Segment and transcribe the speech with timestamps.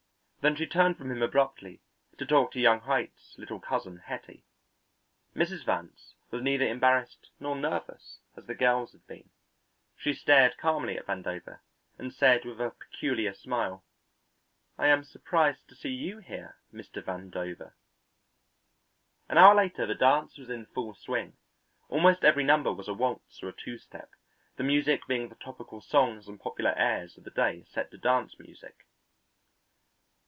[0.41, 1.83] Then she turned from him abruptly
[2.17, 4.43] to talk to young Haight's little cousin Hetty.
[5.35, 5.63] Mrs.
[5.63, 9.29] Vance was neither embarrassed nor nervous as the girls had been.
[9.95, 11.59] She stared calmly at Vandover
[11.99, 13.85] and said with a peculiar smile,
[14.79, 17.03] "I am surprised to see you here, Mr.
[17.03, 17.73] Vandover."
[19.29, 21.37] An hour later the dance was in full swing.
[21.87, 24.09] Almost every number was a waltz or a two step,
[24.55, 28.39] the music being the topical songs and popular airs of the day set to dance
[28.39, 28.87] music.